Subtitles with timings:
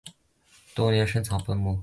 [0.73, 1.63] 多年生草本。